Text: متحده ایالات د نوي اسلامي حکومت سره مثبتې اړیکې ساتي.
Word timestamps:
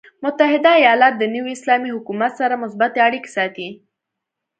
متحده 0.23 0.69
ایالات 0.79 1.13
د 1.17 1.23
نوي 1.35 1.51
اسلامي 1.57 1.89
حکومت 1.95 2.31
سره 2.41 2.61
مثبتې 2.63 2.99
اړیکې 3.07 3.29
ساتي. 3.37 3.69